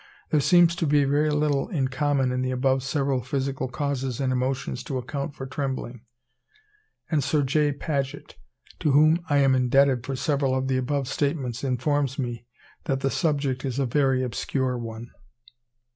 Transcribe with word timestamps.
There 0.31 0.39
seems 0.39 0.75
to 0.77 0.87
be 0.87 1.03
very 1.03 1.29
little 1.29 1.69
in 1.69 1.87
common 1.89 2.31
in 2.31 2.41
the 2.41 2.49
above 2.49 2.81
several 2.81 3.21
physical 3.21 3.67
causes 3.67 4.19
and 4.19 4.33
emotions 4.33 4.83
to 4.85 4.97
account 4.97 5.35
for 5.35 5.45
trembling; 5.45 6.01
and 7.11 7.23
Sir 7.23 7.43
J. 7.43 7.71
Paget, 7.71 8.35
to 8.79 8.93
whom 8.93 9.23
I 9.29 9.37
am 9.37 9.53
indebted 9.53 10.03
for 10.03 10.15
several 10.15 10.55
of 10.55 10.69
the 10.69 10.77
above 10.77 11.07
statements, 11.07 11.63
informs 11.63 12.17
me 12.17 12.47
that 12.85 13.01
the 13.01 13.11
subject 13.11 13.63
is 13.63 13.77
a 13.77 13.85
very 13.85 14.23
obscure 14.23 14.75
one. 14.75 15.11